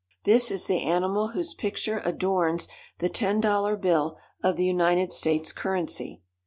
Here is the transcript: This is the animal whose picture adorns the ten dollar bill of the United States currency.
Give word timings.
This 0.23 0.49
is 0.49 0.65
the 0.65 0.81
animal 0.81 1.27
whose 1.27 1.53
picture 1.53 2.01
adorns 2.03 2.67
the 2.97 3.07
ten 3.07 3.39
dollar 3.39 3.75
bill 3.77 4.17
of 4.41 4.55
the 4.55 4.65
United 4.65 5.13
States 5.13 5.51
currency. 5.51 6.23